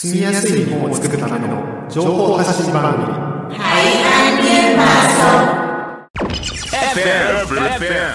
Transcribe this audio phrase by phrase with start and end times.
[0.00, 3.58] 住みやすい日本を作るための情報発信番組台
[4.04, 6.22] 湾日马松。
[6.70, 8.14] FM, FM,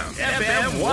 [0.79, 0.87] FMYY.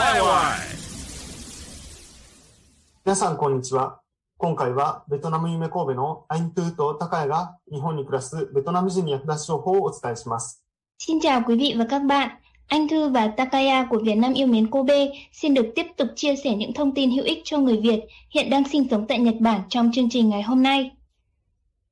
[3.05, 4.01] 皆さん、こんにちは。
[4.37, 10.65] 今回は、ベトナム夢神戸のアイントゥーと高谷が日本に暮らすベトナム人に役立つ情報をお伝えします。
[10.99, 12.31] Xin chào quý vị và các bạn.
[12.70, 16.36] Anh Thư và Takaya của Việt Nam yêu mến Kobe xin được tiếp tục chia
[16.36, 18.00] sẻ những thông tin hữu ích cho người Việt
[18.30, 20.92] hiện đang sinh sống tại Nhật Bản trong chương trình ngày hôm nay.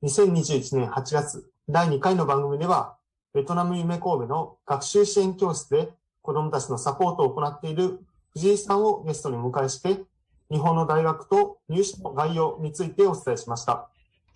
[0.01, 2.97] 2021年8月、第2回の番組では、
[3.33, 5.89] ベトナム夢神戸の学習支援教室で
[6.21, 7.99] 子供たちのサポートを行っている
[8.33, 10.03] 藤井さんをゲストにお迎えして、
[10.51, 13.89] 日本の大学と入試の概要についてお伝えしました。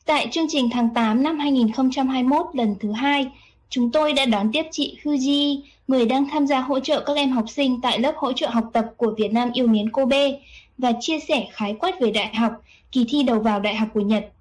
[0.05, 3.31] Tại chương trình tháng 8 năm 2021 lần thứ hai,
[3.69, 7.31] chúng tôi đã đón tiếp chị Fuji, người đang tham gia hỗ trợ các em
[7.31, 10.39] học sinh tại lớp hỗ trợ học tập của Việt Nam yêu mến Kobe
[10.77, 12.51] và chia sẻ khái quát về đại học,
[12.91, 14.31] kỳ thi đầu vào đại học của Nhật.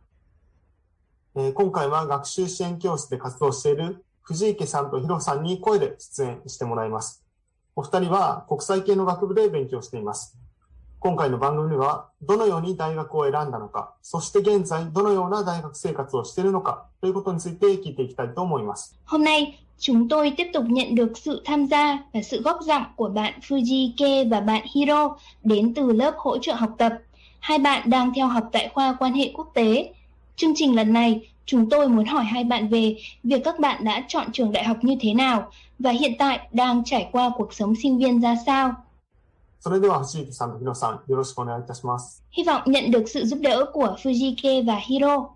[1.38, 7.22] えー今回は学習支援教室で活動している藤池さんとヒロさんに声で出演してもらいます。
[7.74, 10.34] お二人は国際系の学部で勉強しています。
[11.00, 18.96] 今回の番組ではどのように大学を選んだのか、そして現在どのような大学生活をしているのかということについて聞いていきたいと思います。
[19.06, 22.84] Hôm nay, chúng tôi tiếp tục nhận được sự tham gia và sự góp giọng
[22.96, 26.92] của bạn Fujike và bạn Hiro đến từ lớp hỗ trợ học tập.
[27.40, 29.92] Hai bạn đang theo học tại khoa quan hệ quốc tế.
[30.36, 34.04] Chương trình lần này, chúng tôi muốn hỏi hai bạn về việc các bạn đã
[34.08, 37.74] chọn trường đại học như thế nào và hiện tại đang trải qua cuộc sống
[37.82, 38.74] sinh viên ra sao.
[39.63, 42.23] それでは藤池さんとヒロさん、よろしくお願いいたします。
[42.35, 45.27] Hy vọng nhận được sự giúp đỡ của Fujike và Hiro.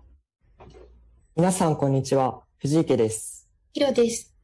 [1.36, 2.42] 皆さん、こんにちは。
[2.58, 3.48] 藤池です。
[3.72, 4.34] ヒロです。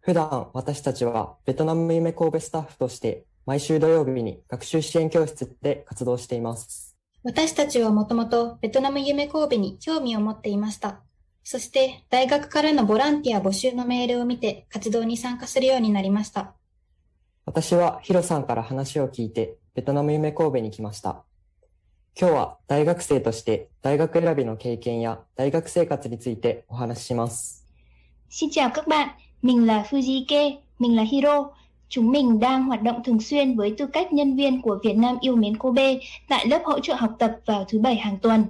[0.00, 6.96] 普段、私たちはベトナム夢神戸スタッフとして、毎週土曜日に学習支援教室で活動しています。
[7.22, 11.02] 私たちはもともとベトナム夢神戸に興味を持っていました。
[11.44, 16.54] そして大学からのボランティア募集のメールを見て活動に参加するようになりました。
[17.46, 21.24] 私はヒロさんから話を聞いて、ベトナム夢神戸に来ました。
[22.20, 27.66] 今日は大学生として大学選びの経験や大学生活についてお話しします。
[28.30, 29.08] Xin chào các bạn,
[29.42, 31.50] mình là Fujike, mình là Hiro.
[31.88, 35.18] Chúng mình đang hoạt động thường xuyên với tư cách nhân viên của Việt Nam
[35.20, 35.98] yêu mến Kobe
[36.28, 38.44] tại lớp hỗ trợ học tập vào thứ bảy hàng tuần.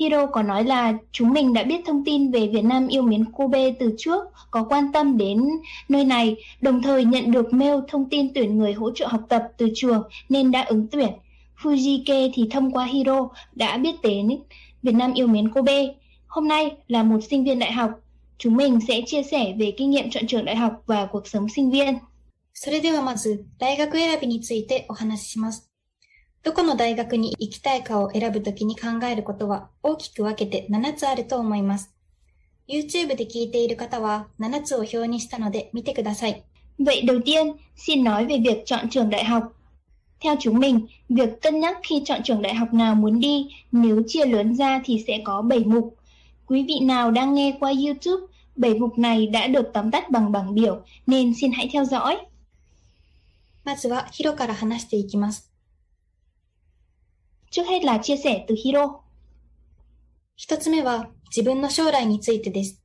[0.00, 3.32] Hiro có nói là chúng mình đã biết thông tin về Việt Nam yêu mến
[3.32, 5.48] Kobe từ trước, có quan tâm đến
[5.88, 9.42] nơi này, đồng thời nhận được mail thông tin tuyển người hỗ trợ học tập
[9.56, 11.08] từ trường nên đã ứng tuyển.
[11.62, 14.28] Fujike thì thông qua Hiro đã biết đến
[14.82, 15.86] Việt Nam yêu mến Kobe.
[16.26, 17.90] Hôm nay là một sinh viên đại học,
[18.38, 21.48] chúng mình sẽ chia sẻ về kinh nghiệm chọn trường đại học và cuộc sống
[21.48, 21.98] sinh viên.
[22.58, 25.69] それではまず大学選びについてお話しします。
[26.42, 31.92] どこの大学に行きたいかを選ぶときに考えることは大きく分けて7つあると思います。
[32.68, 36.42] YouTube で聞いている方は7つを表にしたので見てください。
[36.78, 39.42] Vậy đầu tiên, xin nói về việc chọn trường đại học.
[40.20, 44.02] Theo chúng mình, việc cân nhắc khi chọn trường đại học nào muốn đi, nếu
[44.06, 45.96] chia lớn ra thì sẽ có 7 mục.
[46.46, 50.32] Quý vị nào đang nghe qua YouTube, 7 mục này đã được tóm tắt bằng
[50.32, 52.16] bảng biểu, nên xin hãy theo dõi.
[53.66, 55.49] まずはヒロから話していきます。
[57.51, 59.01] Trước hết là chia sẻ từ Hiro.
[60.37, 62.81] 一つ目は自分の将来についてです。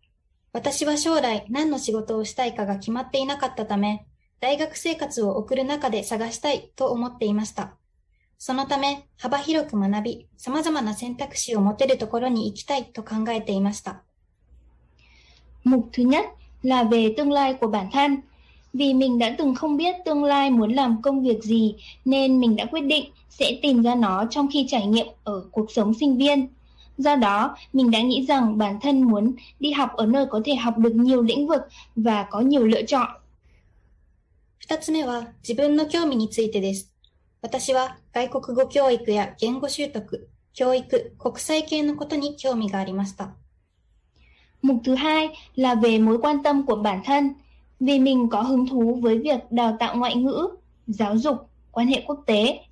[0.53, 4.07] 私は将来何の仕事をしたいかが決まっていなかったため、
[4.41, 7.77] 大学生活を送る中で探したいと思っていました。
[8.39, 14.03] そのため、幅広く学び、様々な選択肢を持てるところに行きたいと考えていました。
[15.65, 16.27] Mục thứ nhất
[16.63, 18.21] là về tương lai của bản thân.
[18.76, 22.56] Vì mình đã từng không biết tương lai muốn làm công việc gì nên mình
[22.56, 26.18] đã quyết định sẽ tìm ra nó trong khi trải nghiệm ở cuộc sống sinh
[26.18, 26.48] viên.
[26.98, 30.56] Do đó, mình đã nghĩ rằng bản thân muốn đi học ở nơi có thể
[30.56, 31.62] học được nhiều lĩnh vực
[31.96, 33.08] và có nhiều lựa chọn.
[34.72, 36.94] 二つ目は自分の興味についてです。
[37.42, 43.34] 私は外国語教育や言語習得、教育、国際系のことに興味がありました。
[44.62, 47.34] Mục thứ hai là về mối quan tâm của bản thân.
[47.80, 50.48] Vì mình có hứng thú với việc đào tạo ngoại ngữ,
[50.88, 51.38] giáo dục,
[51.72, 52.68] quan hệ quốc tế.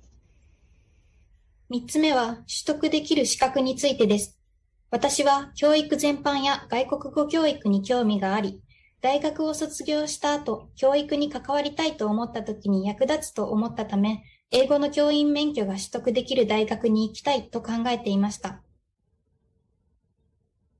[1.70, 4.36] 三つ目は取得できる資格についてです。
[4.90, 8.60] 私は教育全般や外国語教育に興味があり、
[9.00, 18.62] 大学を卒業した後、教育に関わりたいと思った時に役立つと思ったため、英語の教員免許が取得できる大学に行きたいと考えていました。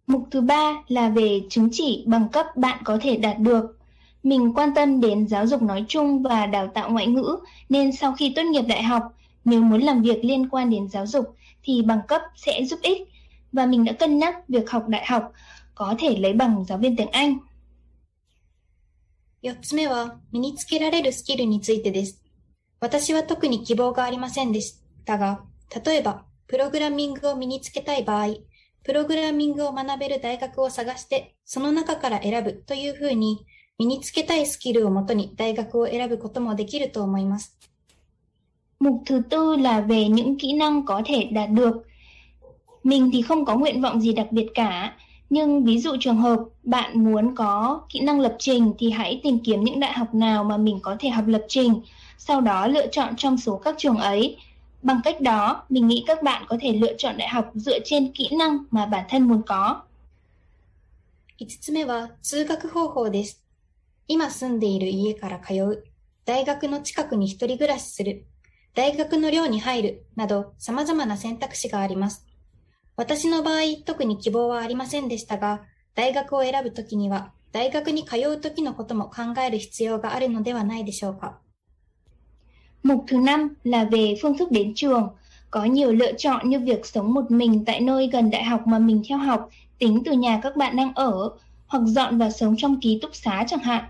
[0.08, 3.78] Mục thứ ba là về chứng chỉ bằng cấp bạn có thể đạt được.
[4.24, 7.36] Mình quan tâm đến giáo dục nói chung và đào tạo ngoại ngữ,
[7.68, 9.02] nên sau khi tốt nghiệp đại học,
[9.44, 13.10] nếu muốn làm việc liên quan đến giáo dục thì bằng cấp sẽ giúp ích.
[13.52, 15.32] và mình đã cân nhắc việc học đại học
[15.74, 17.38] có thể lấy bằng giáo viên tiếng Anh.
[19.42, 22.22] 4つ目は、身につけられるスキルについてです。
[22.80, 24.74] 私は特に希望がありませんでし
[25.06, 25.40] たが、
[25.84, 28.34] 例えば、プログラミングを身につけたい場合、
[28.84, 33.46] プログラミングを学べる大学を探して、その中から選ぶというふうに、
[33.78, 37.56] 身につけたいスキルをもとに大学を選ぶこともできると思います。
[38.80, 41.86] Mục thứ tư là về những kỹ năng có thể đạt được.
[42.84, 44.96] Mình thì không có nguyện vọng gì đặc biệt cả,
[45.30, 49.38] nhưng ví dụ trường hợp bạn muốn có kỹ năng lập trình thì hãy tìm
[49.38, 51.80] kiếm những đại học nào mà mình có thể học lập trình,
[52.18, 54.36] sau đó lựa chọn trong số các trường ấy.
[54.82, 58.12] Bằng cách đó, mình nghĩ các bạn có thể lựa chọn đại học dựa trên
[58.12, 59.82] kỹ năng mà bản thân muốn có.
[61.40, 63.43] 5つ目は通学方法です。
[64.07, 65.83] 今住んでいる家から通う、
[66.25, 68.25] 大学の近くに一人暮らしする、
[68.75, 72.25] 大学の寮に入るなど様々な選択肢があります。
[72.95, 75.63] 私の場合、特に希望はありませんでしたが、
[75.95, 81.39] 大学を選ぶときには、大学に通うときのことも考える必要があるのではないでしょうか。
[82.83, 85.09] Mục thứ năm là về phương thức đến trường.
[85.51, 88.79] Có nhiều lựa chọn như việc sống một mình tại nơi gần đại học mà
[88.79, 89.49] mình theo học,
[89.79, 91.29] tính từ nhà các bạn đang ở,
[91.66, 93.84] hoặc dọn vào sống trong ký túc xá chẳng hạn.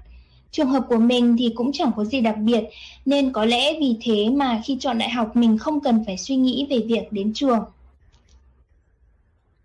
[0.50, 2.64] Trường hợp của mình thì cũng chẳng có gì đặc biệt,
[3.04, 6.36] nên có lẽ vì thế mà khi chọn đại học mình không cần phải suy
[6.36, 7.64] nghĩ về việc đến trường.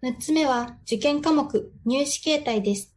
[0.05, 2.93] 6つ目は受験科目、入試形態です。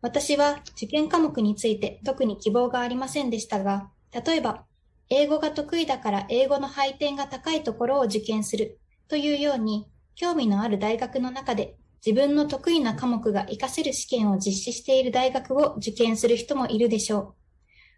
[0.00, 4.64] 私は受験科目について特に希望がありませんでしたが、例えば、
[5.08, 11.74] 英語が得意だから英語の配点が高いところを受験するというように、興味のある大学の中で
[12.05, 17.33] 自分の得意な科目が活かせる試験を実施している大学を受験する人もいるでしょう。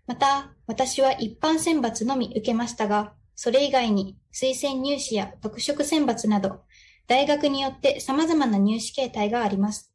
[0.08, 6.64] また、私は一般選抜のみ受けましたが、それ以外に推薦入試や特色選抜など、
[7.08, 9.94] 大学によって様々な入試形態があります。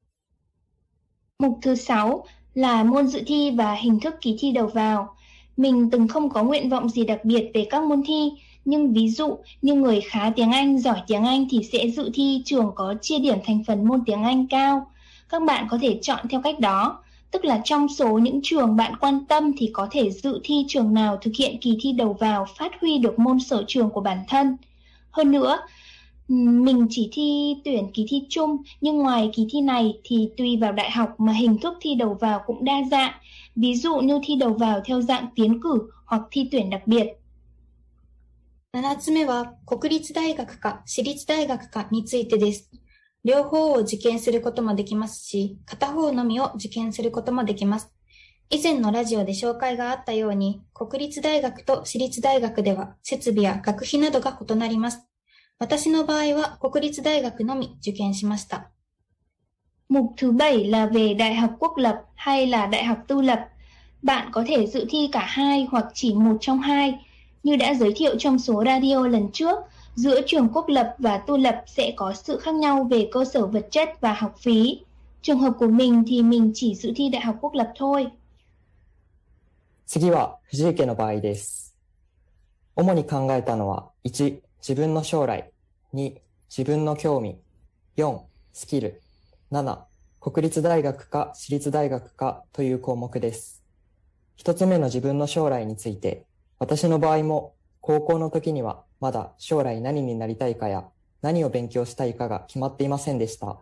[1.40, 5.16] Mục thứ 6 là môn dự thi và hình thức kỳ thi đầu vào.
[5.56, 8.30] Mình từng không có nguyện vọng gì đặc biệt về các môn thi,
[8.68, 12.42] nhưng ví dụ như người khá tiếng Anh, giỏi tiếng Anh thì sẽ dự thi
[12.44, 14.90] trường có chia điểm thành phần môn tiếng Anh cao.
[15.28, 18.96] Các bạn có thể chọn theo cách đó, tức là trong số những trường bạn
[19.00, 22.46] quan tâm thì có thể dự thi trường nào thực hiện kỳ thi đầu vào
[22.56, 24.56] phát huy được môn sở trường của bản thân.
[25.10, 25.58] Hơn nữa,
[26.28, 30.72] mình chỉ thi tuyển kỳ thi chung, nhưng ngoài kỳ thi này thì tùy vào
[30.72, 33.12] đại học mà hình thức thi đầu vào cũng đa dạng.
[33.56, 37.06] Ví dụ như thi đầu vào theo dạng tiến cử hoặc thi tuyển đặc biệt.
[38.76, 42.70] 7つ目は国立大学か私立大学かについてです。
[43.24, 47.90] 両方を受験することもできますし、片方のみを受験することもできます。
[48.50, 55.00] 以前のラジオで紹介があったように、国立大学と私立大学では設備や学費などが異なります。
[55.58, 58.70] 私の場合は国立大学のみ受験しました。
[59.88, 63.48] Mục thứ bảy là về đại học quốc lập hay là đại học tư lập.
[64.02, 67.07] Bạn có thể dự thi cả hai hoặc chỉ một trong hai.
[67.43, 69.55] Như đã giới thiệu trong số radio lần trước,
[69.95, 73.47] giữa trường quốc lập và tu lập sẽ có sự khác nhau về cơ sở
[73.47, 74.79] vật chất và học phí.
[75.21, 78.07] Trường hợp của mình thì mình chỉ dự thi đại học quốc lập thôi.
[79.85, 81.75] 次は藤池の場合です。
[82.75, 85.51] 主に考えたのは、1、自分の将来。
[85.93, 86.15] 2、
[86.49, 87.37] 自分の興味。
[87.97, 88.21] 4、
[88.53, 89.01] スキル。
[89.51, 89.77] 7、
[90.19, 93.63] 国立大学か私立大学かという項目です。
[94.35, 96.25] 一つ目の自分の将来について、
[96.58, 100.84] 私の場合も高校の時にはまだ将来何になりたいかや
[101.22, 103.58] 何を勉強したいかが決まっていませんでした。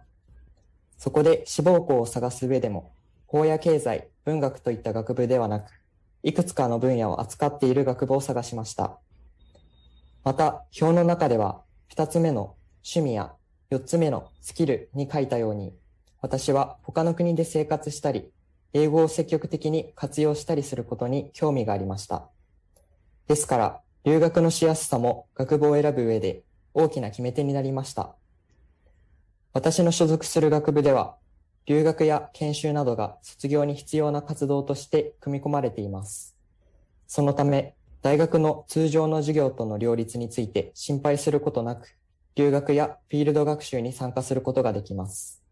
[0.99, 2.93] そこで志望校を探す上でも、
[3.27, 5.71] 法や経済、文学といった学部ではなく、
[6.23, 8.99] いくつかの分野を扱っている学部を探しました。
[10.25, 13.33] また、表の中では、二つ目の趣味や
[13.71, 15.75] 四つ目のスキルに書いたように、
[16.21, 18.31] 私は他の国で生活したり、
[18.73, 22.29] 英語を積極的に活用したりすることに興味がありました。
[23.27, 28.15] ですから、留学のしやすさも学部を選ぶ上で大きな決め手になりました。
[29.53, 31.17] 私の所属する学部では、
[31.67, 36.37] 留学や研修などが卒業に必要な活動として組み込まれています。
[37.09, 41.97] そのため、大学の通常の授業との両立について心配することなく、
[42.37, 45.43] 留学やフィールド学習に参加することができます。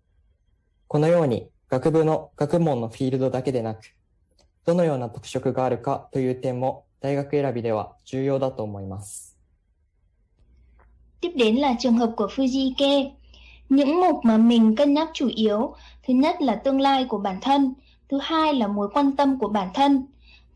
[0.87, 3.81] このように学部の学問のフィールドだけでなく、
[4.65, 9.38] どのような特色があるかという点も大学選びでは重要だと思います。
[11.22, 13.12] Tiếp đến là trường hợp của Fujike.
[13.70, 15.76] Những mục mà mình cân nhắc chủ yếu,
[16.08, 17.74] thứ nhất là tương lai của bản thân,
[18.10, 20.06] thứ hai là mối quan tâm của bản thân,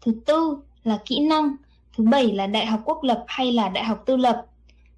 [0.02, 1.56] thứ tư là kỹ năng,
[1.98, 4.46] Thứ bảy là đại học quốc lập hay là đại học tư lập.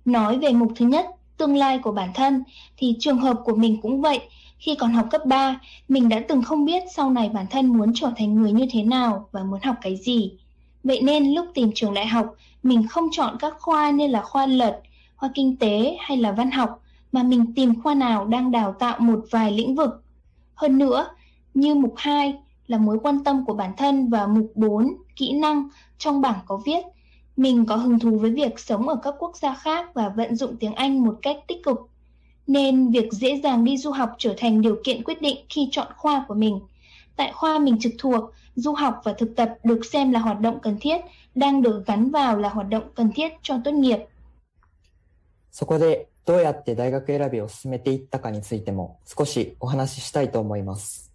[0.05, 1.05] Nói về mục thứ nhất,
[1.37, 2.43] tương lai của bản thân,
[2.77, 4.19] thì trường hợp của mình cũng vậy.
[4.57, 7.91] Khi còn học cấp 3, mình đã từng không biết sau này bản thân muốn
[7.95, 10.31] trở thành người như thế nào và muốn học cái gì.
[10.84, 14.46] Vậy nên lúc tìm trường đại học, mình không chọn các khoa như là khoa
[14.46, 14.80] luật,
[15.16, 16.82] khoa kinh tế hay là văn học,
[17.12, 19.90] mà mình tìm khoa nào đang đào tạo một vài lĩnh vực.
[20.54, 21.06] Hơn nữa,
[21.54, 22.34] như mục 2
[22.66, 25.68] là mối quan tâm của bản thân và mục 4 kỹ năng
[25.98, 26.82] trong bảng có viết
[27.40, 30.56] mình có hứng thú với việc sống ở các quốc gia khác và vận dụng
[30.60, 31.78] tiếng Anh một cách tích cực.
[32.46, 35.86] Nên việc dễ dàng đi du học trở thành điều kiện quyết định khi chọn
[35.96, 36.60] khoa của mình.
[37.20, 40.58] Tại khoa mình trực thuộc, du học và thực tập được xem là hoạt động
[40.62, 40.96] cần thiết,
[41.34, 43.98] đang được gắn vào là hoạt động cần thiết cho tốt nghiệp.
[45.50, 51.12] そこでどうやって大学選びを進めていったかについても少しお話ししたいと思います。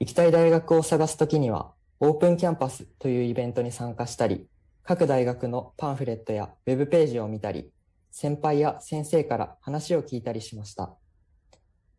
[0.00, 4.48] 行きたい大学を探すときには、オープンキャンパスというイベントに参加したり、
[4.82, 7.70] 各大学のパンフレットやウェブページを見たり、
[8.10, 10.90] 先輩や先生から話を聞いたりしました。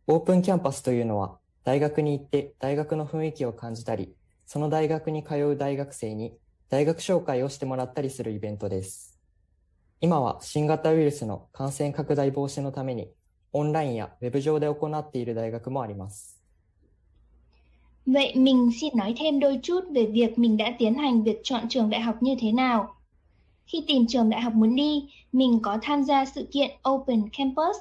[0.06, 4.14] オープンキャンパスというのは、大学に行って大学の雰囲気を感じたり、
[4.46, 6.32] その大学に通う大学生に
[6.68, 9.18] 大学紹介をしてもらったりするイベントです。
[10.00, 13.10] 今は新型ウイルスの感染拡大防止のために、
[13.52, 16.40] オンラインやウェブ上で行っている大学もあります。
[18.06, 21.90] Vậy mình xin nói thêm đôi chút về việc mình đã tiến hành việc chọn trường
[21.90, 22.94] đại học như thế nào.
[23.66, 27.76] Khi tìm trường đại học muốn đi, mình có tham gia sự kiện Open Campus,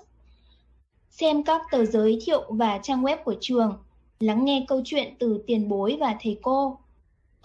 [1.14, 3.78] xem các tờ giới thiệu và trang web của trường,
[4.20, 6.78] lắng nghe câu chuyện từ tiền bối và thầy cô.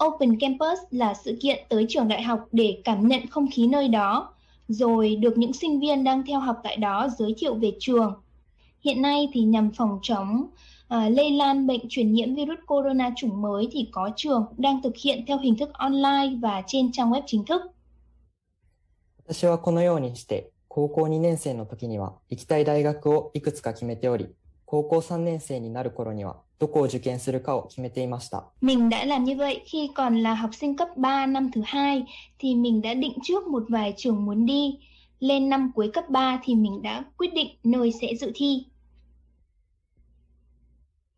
[0.05, 3.87] Open Campus là sự kiện tới trường đại học để cảm nhận không khí nơi
[3.87, 4.33] đó,
[4.67, 8.13] rồi được những sinh viên đang theo học tại đó giới thiệu về trường.
[8.81, 10.47] Hiện nay thì nhằm phòng chống
[10.87, 14.97] à, lây lan bệnh truyền nhiễm virus corona chủng mới thì có trường đang thực
[14.97, 17.61] hiện theo hình thức online và trên trang web chính thức.
[19.27, 24.28] 私はこのようにして 高校2年生の時には行きたい大学をいくつか決めており、
[24.66, 28.52] 高校3年生になる頃にはどこを受験するかを決めていました。
[28.62, 32.04] Mình đã làm như vậy khi còn là học sinh cấp 3 năm thứ hai
[32.38, 34.78] thì mình đã định trước một vài trường muốn đi.
[35.18, 38.66] Lên năm cuối cấp 3 thì mình đã quyết định nơi sẽ dự thi.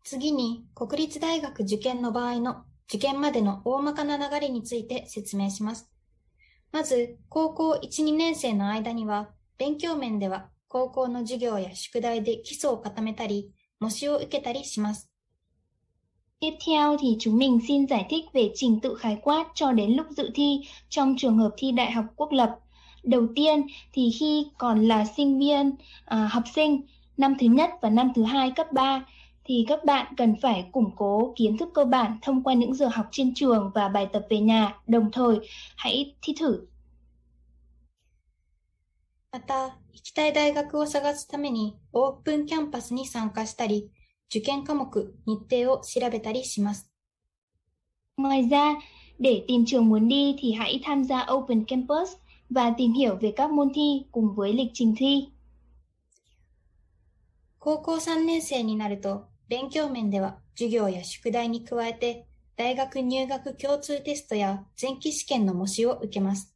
[0.03, 5.89] 次に国立大学受験の場合の受験までの大まかな流れについて説明します。
[6.71, 9.29] まず、高校1、2年生の間には、
[9.62, 13.50] 勉強面では高校の授業や宿題で基礎を固めたり、
[13.80, 15.08] 模試を受けたりします。
[16.40, 20.06] Tiếp theo thì chúng mình xin giải thích về trình tự khái quát cho đến lúc
[20.10, 22.58] dự thi trong trường hợp thi đại học quốc lập.
[23.02, 25.72] Đầu tiên thì khi còn là sinh viên,
[26.04, 26.82] à, học sinh
[27.16, 29.04] năm thứ nhất và năm thứ hai cấp 3
[29.44, 32.88] thì các bạn cần phải củng cố kiến thức cơ bản thông qua những giờ
[32.92, 35.38] học trên trường và bài tập về nhà, đồng thời
[35.76, 36.60] hãy thi thử.
[39.33, 43.89] また、行きたい大学を探すためにオープンキャンパスに参加したり、
[44.29, 46.91] 受験科目、日程を調べたりします。
[48.15, 48.75] Ngoài ra,
[49.19, 52.09] để tìm trường muốn đi thì hãy tham gia Open Campus
[52.49, 55.29] và tìm hiểu về các môn thi cùng với lịch trình thi.
[57.59, 66.52] 高校3年生になると勉強面では授業や宿題に加えて、大学入学共通テストや前期試験の模試を受けます。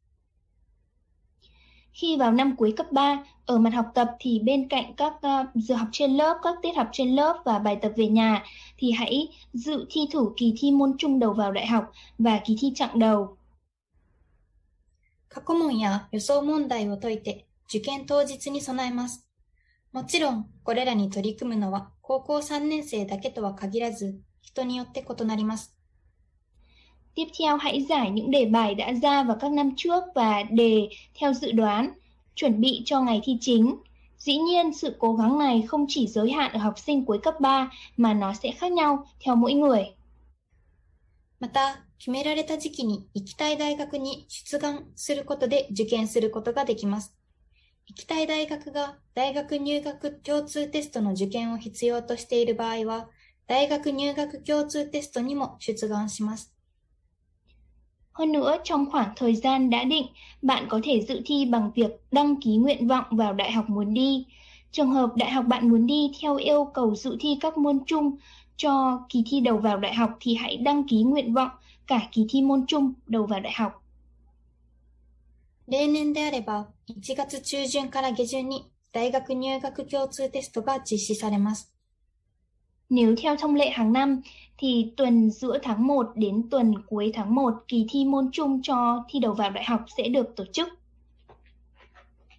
[1.96, 5.46] Khi vào năm cuối cấp 3, ở mặt học tập thì bên cạnh các uh,
[5.54, 8.44] giờ học trên lớp, các tiết học trên lớp và bài tập về nhà
[8.78, 12.56] thì hãy dự thi thử kỳ thi môn chung đầu vào đại học và kỳ
[12.60, 13.36] thi chặng đầu.
[15.34, 19.26] 過去問や予想問題を解いて受験当日に備えます。
[19.90, 25.74] もちろん、これらに取り組むのは高校3年生だけとは限らず、人によって異なります。
[27.16, 30.88] Tiếp theo hãy giải những đề bài đã ra vào các năm trước và đề
[31.14, 31.92] theo dự đoán,
[32.34, 33.76] chuẩn bị cho ngày thi chính.
[34.18, 37.34] Dĩ nhiên, sự cố gắng này không chỉ giới hạn ở học sinh cuối cấp
[37.40, 39.84] 3 mà nó sẽ khác nhau theo mỗi người.
[41.42, 47.12] また、決められた時期に行きたい大学に出願することで受験することができます。
[47.88, 53.08] 行きたい大学が大学入学共通テストの受験を必要としている場合は、
[53.48, 56.54] 大学入学共通テストにも出願します。
[58.16, 60.06] Hơn nữa, trong khoảng thời gian đã định,
[60.42, 63.94] bạn có thể dự thi bằng việc đăng ký nguyện vọng vào đại học muốn
[63.94, 64.26] đi.
[64.72, 68.16] Trường hợp đại học bạn muốn đi theo yêu cầu dự thi các môn chung
[68.56, 71.50] cho kỳ thi đầu vào đại học thì hãy đăng ký nguyện vọng
[71.86, 73.82] cả kỳ thi môn chung đầu vào đại học.
[75.68, 81.72] 例年であれば、1月中旬から下旬に大学入学共通テストが実施されます。
[82.90, 84.20] Nếu theo thông lệ hàng năm,
[84.58, 89.04] thì tuần giữa tháng 1 đến tuần cuối tháng 1, kỳ thi môn chung cho
[89.08, 90.68] thi đầu vào đại học sẽ được tổ chức.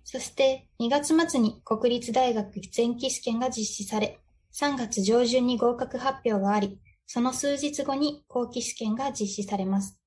[0.06, 4.20] そして2月末に国立大学前期試験が実施され、
[4.52, 10.00] 3月上旬に合格発表があり、その数日後に後期試験が実施されます。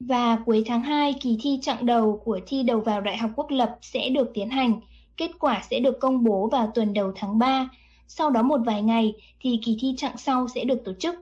[0.00, 3.50] Và cuối tháng 2, kỳ thi chặng đầu của thi đầu vào Đại học Quốc
[3.50, 4.80] lập sẽ được tiến hành.
[5.16, 7.68] Kết quả sẽ được công bố vào tuần đầu tháng 3.
[8.08, 11.14] Sau đó một vài ngày thì kỳ thi chặng sau sẽ được tổ chức.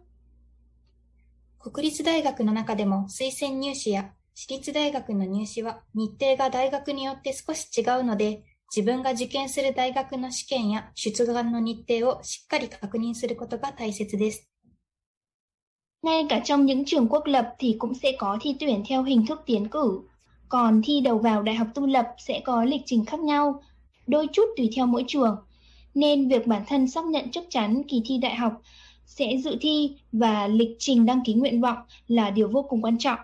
[1.61, 8.45] 国立大学の中でも推薦入試や私立大学の入試は日程が大学によって少し違うので、
[8.75, 14.49] 自分が受験する大学の試験や出願の日程をしっかり確認することが大切です。
[16.03, 19.27] Ngay cả trong những trường quốc lập thì cũng sẽ có thi tuyển theo hình
[19.27, 20.01] thức tiến cử.
[20.49, 23.63] Còn thi đầu vào đại học tu lập sẽ có lịch trình khác nhau,
[24.07, 25.37] đôi chút tùy theo mỗi trường.
[25.94, 28.62] Nên việc bản thân xác nhận chắc chắn kỳ thi đại học
[29.06, 32.98] sẽ dự thi và lịch trình đăng ký nguyện vọng là điều vô cùng quan
[32.98, 33.20] trọng.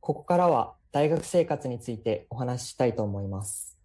[0.00, 3.78] ここからは大学生活についてお話ししたいと思います。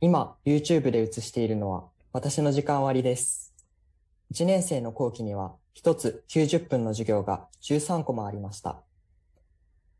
[0.00, 3.52] 今、YouTube で映しているのは私の時間割です。
[4.32, 8.80] 1年生の後期には1つ90分の授業が13個もありました。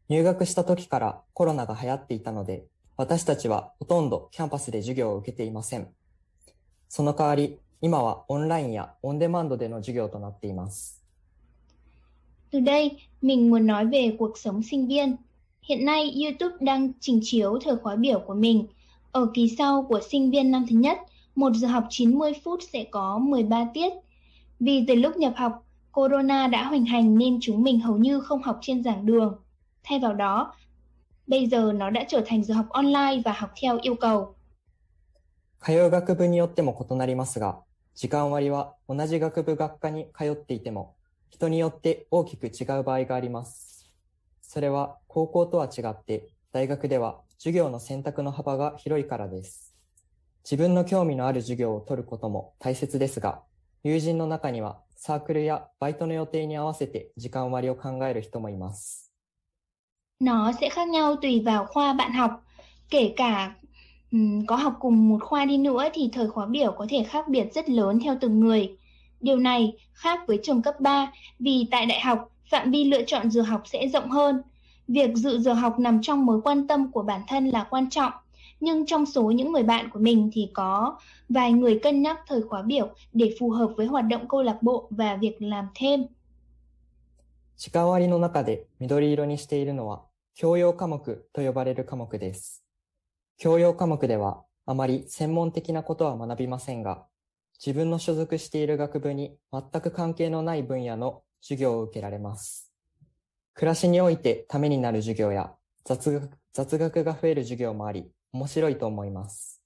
[0.09, 2.65] 入学した時からコロナが流行っていたので、
[2.97, 5.89] 私たちはほとんどキャンパスで授業を受けていません。
[6.90, 11.04] その代わり、今はオンラインやオンデマンドでの授業となっています。
[12.52, 15.16] Từ đây, mình muốn nói về cuộc sống sinh viên.
[15.62, 18.68] Hiện nay, YouTube đang trình chiếu thời khóa biểu của mình.
[19.12, 20.98] Ở kỳ sau của sinh viên năm thứ nhất,
[21.36, 23.94] một giờ học 90 phút sẽ có 13 tiết.
[24.60, 28.44] Vì từ lúc nhập học, Corona đã hoành hành nên chúng mình hầu như không
[28.44, 29.36] học trên giảng đường.
[29.84, 30.54] Thay vào đó,
[31.28, 34.36] bây giờ nó đã trở thành giờ học online và học theo yêu cầu.
[35.61, 37.61] 通う学部によっても異なりますが、
[37.95, 40.95] 時間割は同じ学部学科に通っていても、
[41.31, 43.91] 人によって大きく違う場合があります。
[44.41, 49.75] それは高校とは違って、大学では授業の選択の幅が広いからです。
[50.45, 53.43] 自分の興味のある授業を取ることも大切ですが、
[53.85, 59.13] 友人の中にはサークルやバイトの予定に合わせて時間割を考える人もいます。
[60.21, 62.31] Nó sẽ khác nhau tùy vào khoa bạn học.
[62.91, 63.55] Kể cả
[64.12, 67.28] ừm, có học cùng một khoa đi nữa thì thời khóa biểu có thể khác
[67.28, 68.76] biệt rất lớn theo từng người.
[69.20, 73.32] Điều này khác với trường cấp 3 vì tại đại học, phạm vi lựa chọn
[73.32, 74.42] giờ học sẽ rộng hơn.
[74.88, 78.12] Việc dự giờ học nằm trong mối quan tâm của bản thân là quan trọng.
[78.60, 80.98] Nhưng trong số những người bạn của mình thì có
[81.30, 84.58] vài người cân nhắc thời khóa biểu để phù hợp với hoạt động câu lạc
[84.62, 86.06] bộ và việc làm thêm.
[87.56, 90.02] 時間割の中で緑色にしているのは
[90.34, 92.64] 教養科目と呼ばれる科目です。
[93.41, 97.07] 教養科目ではあまり専門的なことは学びませんが、
[97.65, 102.73] 自分の所属している学部に全く関係のない分野の授業を受けられます。
[103.55, 105.53] 暮らしにおいてためになる授業や
[105.85, 109.63] 雑学雑学が増える授業もあり、面白いと思います。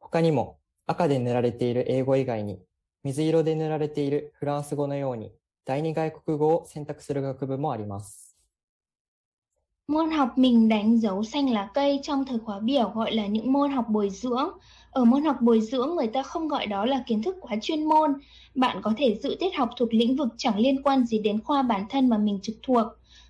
[0.00, 2.62] 他にも赤で塗られている英語以外に
[3.04, 5.32] 水色で塗られているフランス語のように
[5.66, 8.25] 第二外国語を選択する学部もあります。
[9.88, 13.70] Môn học mình đánh dấu xanh lá cây trong thời khóa biểu gọi là những môn
[13.70, 14.50] học bồi dưỡng.
[14.90, 17.84] Ở môn học bồi dưỡng người ta không gọi đó là kiến thức quá chuyên
[17.84, 18.12] môn.
[18.54, 21.62] Bạn có thể dự tiết học thuộc lĩnh vực chẳng liên quan gì đến khoa
[21.62, 22.86] bản thân mà mình trực thuộc.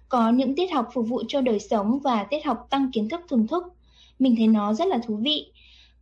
[0.09, 3.21] Có những tiết học phục vụ cho đời sống và tiết học tăng kiến thức
[3.29, 3.65] thưởng thức.
[4.19, 5.47] Mình thấy nó rất là thú vị.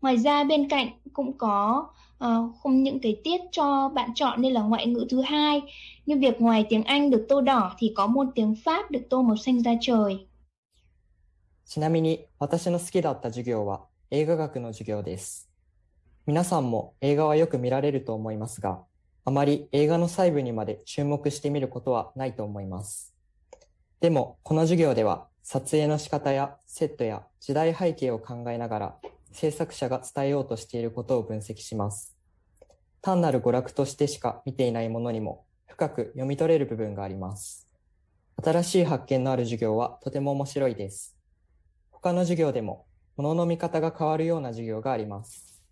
[0.00, 1.86] Ngoài ra bên cạnh cũng có
[2.24, 5.62] uh, không những cái tiết cho bạn chọn nên là ngoại ngữ thứ hai.
[6.06, 9.22] Như việc ngoài tiếng Anh được tô đỏ thì có môn tiếng Pháp được tô
[9.22, 10.26] màu xanh da trời.
[11.66, 15.50] ちなみに私の好きだった授業は映画学の授業です。
[16.26, 18.82] 皆さんも映画はよく見られると思いますが、
[19.24, 23.14] あまり映画の細部にまで注目してみることはないと思います。
[24.00, 28.96] でも、この授業では撮影の仕方やセットや時代背景を考えながら
[29.32, 32.14] 制作者が伝えようとしていることを分析します。
[33.00, 37.68] 単なる娯楽としてしか見ていないものにも深く読み取れる部分があります。
[38.42, 41.13] 新しい発見のある授業はとても面白いです。
[42.04, 42.84] 他の授業でも
[43.16, 45.62] 物の見方が変わるような授業があります。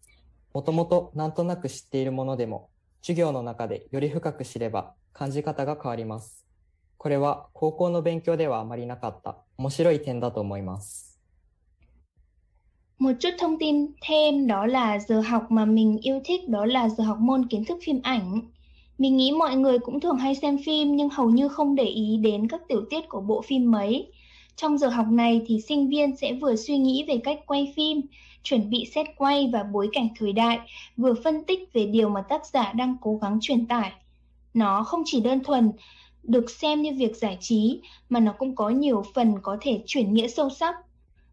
[0.55, 2.71] もともとなんとなく知っているものでも、
[3.03, 6.47] 授業の中でより深く知れば感じ方が変わります。
[6.97, 11.21] これは高校の勉強ではあまりなかった面白い点だと思います。
[12.99, 17.05] Một chút thông tin thêm đó là giờ học mà mình yêu thích đó là giờ
[17.05, 18.41] học môn kiến thức phim ảnh.
[18.99, 22.17] Mình nghĩ mọi người cũng thường hay xem phim nhưng hầu như không để ý
[22.17, 24.13] đến các tiểu tiết của bộ phim mấy.
[24.57, 28.01] Trong giờ học này thì sinh viên sẽ vừa suy nghĩ về cách quay phim,
[28.43, 30.59] chuẩn bị set quay và bối cảnh thời đại,
[30.97, 33.93] vừa phân tích về điều mà tác giả đang cố gắng truyền tải.
[34.55, 35.73] Nó không chỉ đơn thuần
[36.23, 40.15] được xem như việc giải trí mà nó cũng có nhiều phần có thể chuyển
[40.15, 40.75] nghĩa sâu sắc.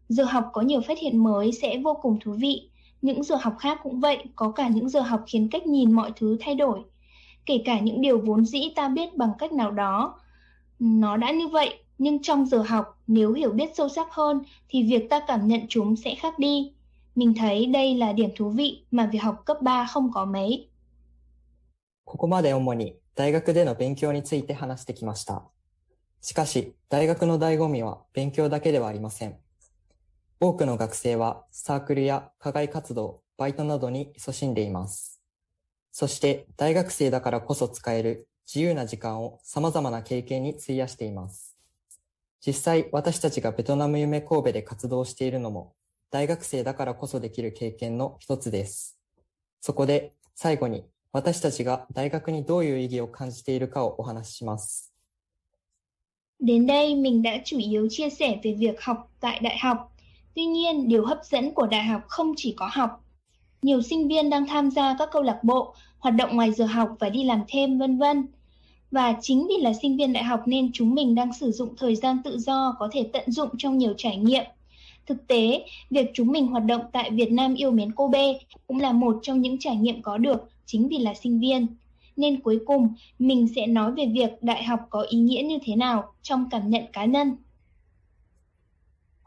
[0.08, 2.68] Giờ học có nhiều phát hiện mới sẽ vô cùng thú vị.
[3.02, 6.12] Những giờ học khác cũng vậy, có cả những giờ học khiến cách nhìn mọi
[6.16, 6.80] thứ thay đổi.
[7.46, 10.20] Kể cả những điều vốn dĩ ta biết bằng cách nào đó.
[10.78, 14.83] Nó đã như vậy, nhưng trong giờ học, nếu hiểu biết sâu sắc hơn thì
[14.83, 16.71] việc ta cảm nhận chúng sẽ khác đi.
[17.15, 20.69] Mình thấy đây là điểm thú vị mà việc học cấp 3 không có mấy.
[22.05, 25.43] ここまで主に大学での勉強について話してきました。
[26.21, 29.37] しかし、大学の醍醐味は勉強だけではありません。
[30.39, 35.21] 多くの学生はサークルや課外活動、バイトなどに勤しんでいます。
[35.91, 41.48] そして、大学生だからこそ使える自由な時間を様々な経験に費やしています。
[42.44, 45.74] 実際、私たちがベトナム夢神戸で活動しているのも、
[46.10, 48.98] 大学生だからこそできる経験の一つです。
[49.60, 54.94] そこで、最後に私たちが大学にどういう意義を感じているかをお話しします。
[56.40, 59.92] Đến đây mình đã chủ yếu chia sẻ về việc học tại đại học.
[60.34, 63.04] Tuy nhiên, điều hấp dẫn của đại học không chỉ có học.
[63.62, 66.96] Nhiều sinh viên đang tham gia các câu lạc bộ, hoạt động ngoài giờ học
[67.00, 68.26] và đi làm thêm vân vân.
[68.91, 71.95] Và chính vì là sinh viên đại học nên chúng mình đang sử dụng thời
[71.95, 74.43] gian tự do có thể tận dụng trong nhiều trải nghiệm.
[75.05, 78.33] Thực tế, việc chúng mình hoạt động tại Việt Nam yêu mến Kobe
[78.67, 81.67] cũng là một trong những trải nghiệm có được chính vì là sinh viên.
[82.15, 85.75] Nên cuối cùng, mình sẽ nói về việc đại học có ý nghĩa như thế
[85.75, 87.35] nào trong cảm nhận cá nhân.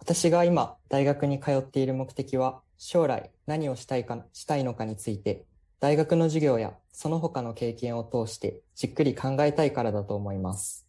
[0.09, 5.45] 私が今、大学に通っている目的は、将来何をしたいか、したいのかについて、
[5.84, 10.88] 大学の授業やその他の経験を通してじっくり考えたいからだと思います。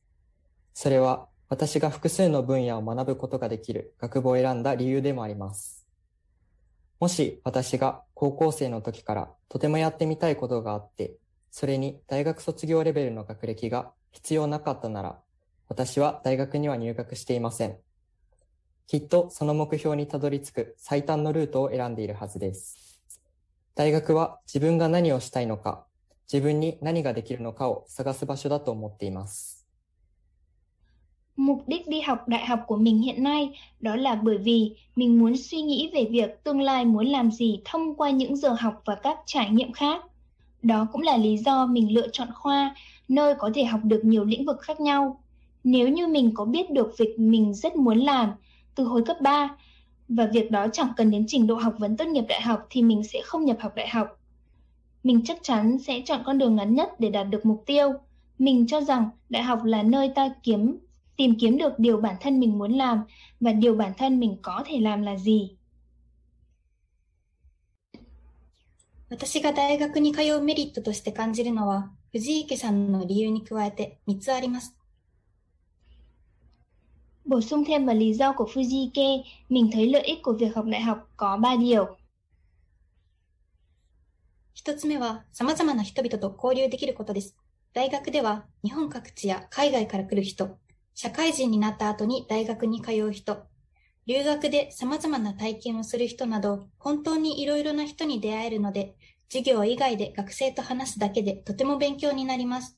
[0.73, 5.85] それは、私が複数の分野を学ぶことができる学部を選んだ理由でもあります。
[7.01, 11.17] もし私が高校生の時からとてもやってみたいことがあって、
[11.51, 15.19] それに大学卒業レベルの学歴が必要なかったなら、
[15.69, 17.79] 私は大学には入学していません。
[18.87, 22.84] きっとその目標にたどり着く最短のルートを選んでいるはずです。
[23.76, 25.86] 大学は自分が何をしたいのか、
[26.32, 29.60] 自分に何ができるのかを探す場所だと思っています。
[31.40, 35.20] Mục đích đi học đại học của mình hiện nay đó là bởi vì mình
[35.20, 38.82] muốn suy nghĩ về việc tương lai muốn làm gì thông qua những giờ học
[38.86, 40.04] và các trải nghiệm khác.
[40.62, 42.76] Đó cũng là lý do mình lựa chọn khoa,
[43.08, 45.24] nơi có thể học được nhiều lĩnh vực khác nhau.
[45.64, 48.32] Nếu như mình có biết được việc mình rất muốn làm
[48.76, 49.56] từ hồi cấp 3
[50.08, 52.82] và việc đó chẳng cần đến trình độ học vấn tốt nghiệp đại học thì
[52.82, 54.08] mình sẽ không nhập học đại học.
[55.04, 57.94] Mình chắc chắn sẽ chọn con đường ngắn nhất để đạt được mục tiêu.
[58.40, 60.80] Mình cho rằng đại học là nơi ta kiếm
[61.18, 63.04] tìm kiếm được điều bản thân mình muốn làm
[63.40, 65.56] và điều bản thân mình có thể làm là gì.
[69.10, 74.76] 私が大学に通うメリットとして感じるのは、藤池さんの理由に加えて3つあります。
[77.26, 80.66] Bổ sung thêm vào lý do của Fujike, mình thấy lợi ích của việc học
[80.66, 81.86] đại học có 3 điều.
[84.56, 87.36] 1つ目は、様々な人々と交流できることです。
[87.74, 90.58] 大学では、日本各地や海外から来る人、
[90.96, 93.38] 社会人になった後に大学に通う人、
[94.06, 98.96] 留学で様々な体験をする人など、本当にいろいろな人に出会えるので、
[99.30, 102.76] 授業以外で学生と話すだけでとても勉強になります。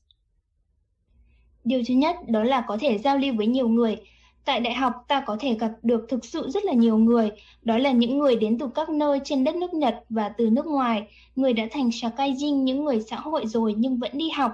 [1.64, 4.02] Điều thứ nhất đó là có thể giao lưu với nhiều người.
[4.46, 7.30] Tại đại học ta có thể gặp được thực sự rất là nhiều người,
[7.62, 10.66] đó là những người đến từ các nơi trên đất nước Nhật và từ nước
[10.66, 11.02] ngoài,
[11.36, 14.52] người đã thành shakaijin, những người xã hội rồi nhưng vẫn đi học,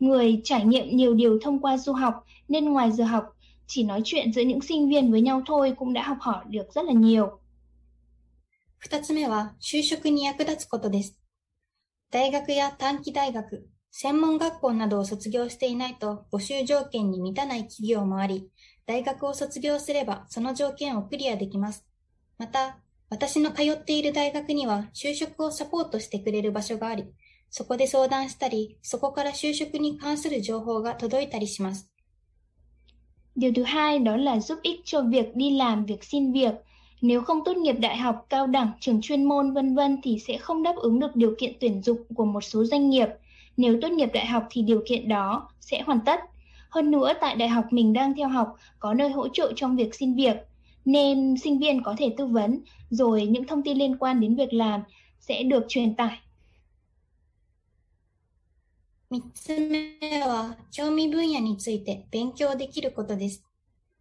[0.00, 2.14] người trải nghiệm nhiều điều thông qua du học
[2.48, 3.24] nên ngoài giờ học
[3.66, 6.72] chỉ nói chuyện giữa những sinh viên với nhau thôi cũng đã học hỏi được
[6.74, 7.40] rất là nhiều.
[8.80, 11.18] 二つ目は、就職に役立つことです。
[12.10, 18.48] 大学や短期大学、専門学校などを卒業していないと募集条件に満たない企業もあり、
[18.85, 21.85] 大学を卒業すればその条件をクリアできます。
[22.37, 22.77] また、
[23.09, 27.05] 私の通っている大学には就職をサポートしてくれる場所があり、
[27.49, 31.89] そこで相談したり、そこから就職に関する情報が届いたりします。
[33.35, 36.53] Điều thứ hai đó là giúp ích cho việc đi làm, việc xin việc.
[37.01, 40.37] Nếu không tốt nghiệp đại học, cao đẳng, trường chuyên môn vân vân thì sẽ
[40.37, 43.07] không đáp ứng được điều kiện tuyển dụng của một số doanh nghiệp.
[43.57, 46.19] Nếu tốt nghiệp đại học thì điều kiện đó sẽ hoàn tất.
[46.72, 49.94] Hơn nữa tại đại học mình đang theo học có nơi hỗ trợ trong việc
[49.94, 50.36] xin việc
[50.84, 54.52] nên sinh viên có thể tư vấn rồi những thông tin liên quan đến việc
[54.52, 54.82] làm
[55.20, 56.18] sẽ được truyền tải
[59.10, 63.42] 三つ目は、興味分野について勉強できることです。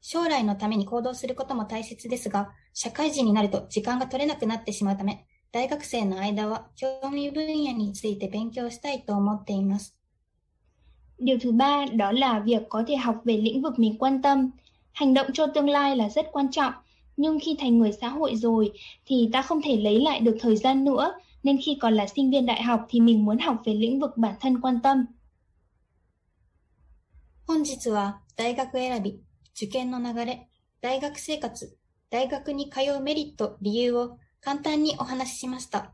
[0.01, 9.97] 将来のために行動することも大切ですが、社会人になると時間が取れなくなってしまうため、大学生の間は興味分野について勉強したいと思っています。
[11.21, 14.49] Điều thứ ba đó là việc có thể học về lĩnh vực mình quan tâm.
[14.91, 16.73] Hành động cho tương lai là rất quan trọng.
[17.17, 18.71] Nhưng khi thành người xã hội rồi
[19.05, 22.31] thì ta không thể lấy lại được thời gian nữa, nên khi còn là sinh
[22.31, 25.05] viên đại học thì mình muốn học về lĩnh vực bản thân quan tâm.
[27.47, 29.21] 本日は大学選び、
[29.55, 30.49] 受験の流れ、
[30.81, 31.77] 大学生活、
[32.09, 35.93] 大学に通うメリット、理由を簡単にお話ししました。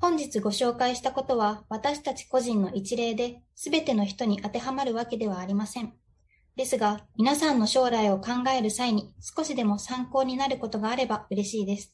[0.00, 5.92] 本日ご紹介したことは私たち個人の一例で全ての人に当てはまるわけではありません。
[6.56, 11.92] ですが、皆さんの将来を考える際に少しでも参考になることがあれば嬉しいです。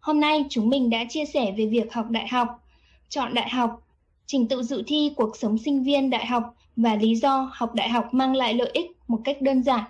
[0.00, 2.48] Hôm nay chúng mình đã chia sẻ về việc học đại học,
[3.08, 3.82] chọn đại học,
[4.26, 7.88] trình tự dự thi cuộc sống sinh viên đại học và lý do học đại
[7.88, 9.84] học mang lại lợi ích một cách đơn giản.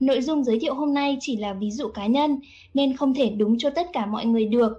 [0.00, 2.40] Nội dung giới thiệu hôm nay chỉ là ví dụ cá nhân
[2.74, 4.72] nên không thể đúng cho tất cả mọi người được.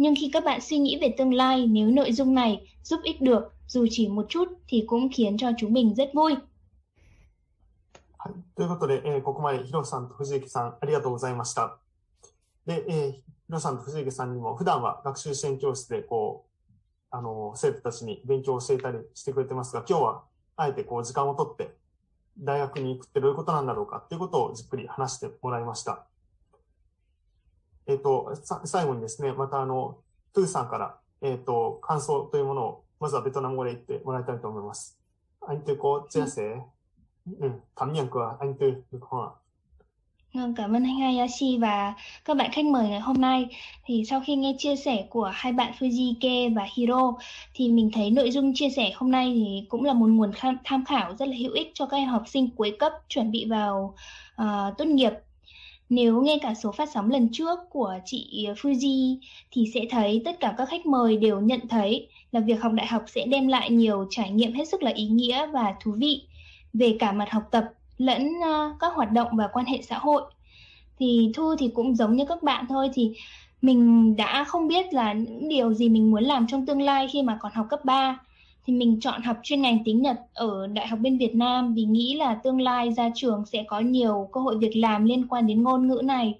[0.00, 3.20] Nhưng khi các bạn suy nghĩ về tương lai, nếu nội dung này giúp ích
[3.20, 6.36] được dù chỉ một chút thì cũng khiến cho chúng mình rất vui.
[8.18, 8.34] はい。
[8.56, 11.78] ということで、えーここまでヒロさんと藤池さん、ありがとうございました。
[12.66, 16.50] で、えーヒロさんと藤池さんにも、普段は学習支援教室で、こう、
[17.10, 20.24] あの、生徒たちに勉強を教えたりしてくれてますが、今日は、
[20.56, 21.76] あえてこう、時間をとって、
[22.38, 26.06] 大学に行くってどういうことなんだろうかっていうことをじっくり話してもらいました。
[27.86, 29.98] えっ、と、さ最後にですね、またあの、
[30.32, 34.98] トゥーさんから、えっ、と、感想というものを、まずはベトナム語で言ってもらいたいと思います。
[35.48, 36.56] anh tư có chia sẻ
[37.40, 39.30] ừ, cảm nhận của anh tư được không ạ?
[40.34, 41.94] Vâng, Cảm ơn anh Hayashi và
[42.24, 43.48] các bạn khách mời ngày hôm nay.
[43.84, 47.14] Thì sau khi nghe chia sẻ của hai bạn Fujike và Hiro
[47.54, 50.58] thì mình thấy nội dung chia sẻ hôm nay thì cũng là một nguồn tham,
[50.64, 53.46] tham khảo rất là hữu ích cho các em học sinh cuối cấp chuẩn bị
[53.50, 53.94] vào
[54.36, 55.12] ờ, tốt nghiệp.
[55.91, 59.17] nếu nghe cả số phát sóng lần trước của chị à, Fuji
[59.51, 62.87] thì sẽ thấy tất cả các khách mời đều nhận thấy là việc học đại
[62.87, 66.21] học sẽ đem lại nhiều trải nghiệm hết sức là ý nghĩa và thú vị,
[66.73, 67.65] về cả mặt học tập
[67.97, 70.21] lẫn à, các hoạt động và quan hệ xã hội.
[70.99, 73.11] Thì Thu thì cũng giống như các bạn thôi, thì
[73.61, 77.23] mình đã không biết là những điều gì mình muốn làm trong tương lai khi
[77.23, 78.19] mà còn học cấp 3
[78.65, 81.83] thì mình chọn học chuyên ngành tiếng Nhật ở Đại học bên Việt Nam vì
[81.83, 85.47] nghĩ là tương lai ra trường sẽ có nhiều cơ hội việc làm liên quan
[85.47, 86.33] đến ngôn ngữ này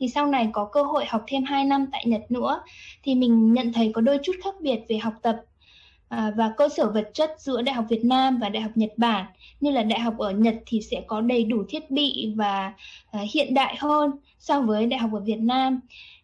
[0.00, 2.60] thì sau này có cơ hội học thêm 2 năm tại Nhật nữa
[3.02, 5.36] thì mình nhận thấy có đôi chút khác biệt về học tập
[6.08, 8.92] à, và cơ sở vật chất giữa Đại học Việt Nam và Đại học Nhật
[8.96, 9.26] Bản
[9.60, 12.72] như là đại học ở Nhật thì sẽ có đầy đủ thiết bị và
[13.10, 15.80] à, hiện đại hơn so với đại học ở Việt Nam.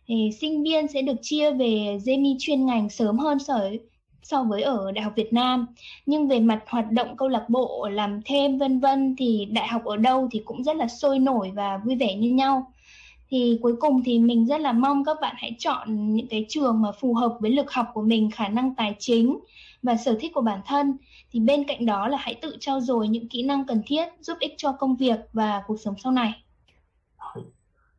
[0.07, 3.81] Thì sinh viên sẽ được chia về JMI chuyên ngành sớm hơn so với
[4.24, 5.68] so với ở Đại học Việt Nam.
[6.06, 9.86] Nhưng về mặt hoạt động câu lạc bộ, làm thêm vân vân thì đại học
[9.86, 12.72] ở đâu thì cũng rất là sôi nổi và vui vẻ như nhau.
[13.30, 16.82] Thì cuối cùng thì mình rất là mong các bạn hãy chọn những cái trường
[16.82, 19.40] mà phù hợp với lực học của mình, khả năng tài chính
[19.84, 20.98] và sở thích của bản thân
[21.32, 24.38] thì bên cạnh đó là hãy tự trau dồi những kỹ năng cần thiết giúp
[24.40, 26.34] ích cho công việc và cuộc sống sau này.
[27.18, 27.46] はい。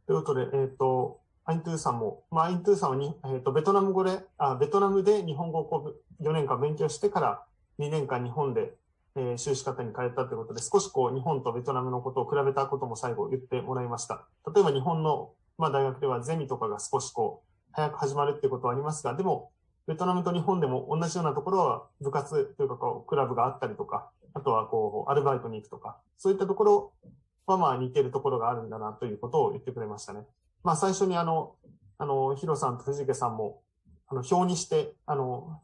[0.07, 7.44] ということで、えっ、と、アイントゥーさんも、まあ、アイントゥーさんはに、えっ、と、ベトナム語で、あ、ベトナムで日本語をこう 4年間勉強してから
[7.80, 8.74] 2年間日本で、
[9.16, 14.26] えー修士課程に通ったということで、少しこう、日本とベトナムのことを比べたことも最後言ってもらいました。
[14.54, 19.52] 例えば日本の、まあ、大学ではゼミとかが少しこう、早く始まるっていうことはありますが、でも、
[19.88, 26.94] ベトナムと日本でも同じようなところは部活というかこう、クラブがあったりとか、あとはこう、アルバイトに行くとか、そういったところ
[27.48, 30.26] はまあ似てるところがあるんだなということを言ってくれましたね。
[30.64, 31.56] まあ最初にあの、
[31.98, 33.62] あの、ヒロさんと藤池さんも、
[34.08, 35.62] あの、表にして、あの、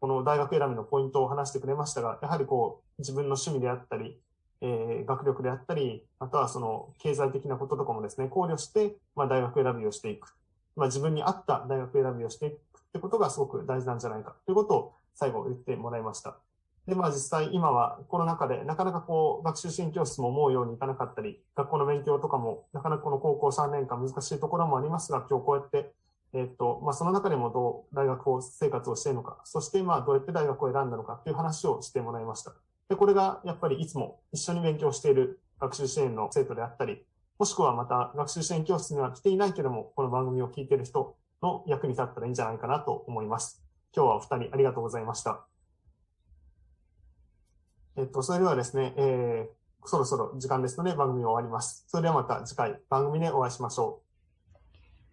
[0.00, 4.18] この大学選びのポイントを話してくれましたが、やはりこう、自分の趣味であったり、
[4.60, 10.34] えー学力であったり、またはその経済的なこととかもですね、考慮して、まあ大学選びをしていく。
[10.74, 12.58] まあ自分に合った大学選びをしていくっ
[12.92, 16.38] てことがすごく大事なんじゃないかということを最後言ってもらいました。
[16.86, 25.92] で、まあ実際今はコロナ禍でなかなかこう学習支援教室も思うようにいかなかったり、学校の勉強とかもなかなかこの高校3年間難しいところもありますが、今日こうやって、
[26.36, 32.52] えっと、まあその中でもどう大学を生活をしているのか、そしてまあどうやって大学を選んだのかっていう話をしてもらいました。
[32.90, 37.04] で、これがやっぱりいつも一緒に勉強している学習支援の生徒であったり、
[37.38, 43.62] もしくはまた学習支援教室には来ていないけども、この番組を聞いている人の役に立ったらいいんじゃないかなと思います。
[43.94, 45.46] 今日はお二人ありがとうございました。
[47.96, 51.84] えっと、それではですね、えー、そろそろ時間ですので番組を終わります。
[51.88, 54.05] それではまた次回番組でお会いしましょう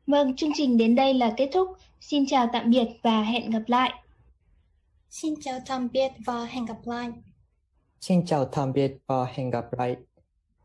[0.07, 1.67] Vâng, chương trình đến đây là kết thúc.
[2.01, 3.93] Xin chào tạm biệt và hẹn gặp lại.
[5.09, 7.11] Xin chào tạm biệt và hẹn gặp lại.
[8.01, 9.95] Xin chào tạm biệt và hẹn gặp lại.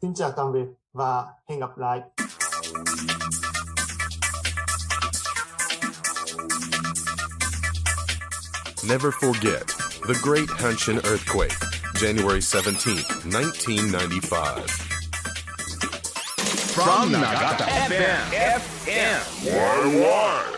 [0.02, 2.00] Xin chào tạm biệt và hẹn gặp lại.
[8.88, 9.66] Never forget
[10.06, 11.54] the Great Hanshin Earthquake,
[11.94, 14.87] January 17, 1995.
[16.84, 18.20] from, Nagata, Nagata FM.
[18.86, 19.20] FM.
[19.44, 20.57] YY.